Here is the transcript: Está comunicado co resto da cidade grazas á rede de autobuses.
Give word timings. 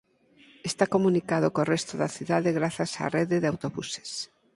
Está 0.69 0.85
comunicado 0.95 1.47
co 1.55 1.67
resto 1.73 1.93
da 2.01 2.13
cidade 2.15 2.55
grazas 2.59 2.91
á 3.03 3.05
rede 3.17 3.35
de 3.39 3.49
autobuses. 3.53 4.09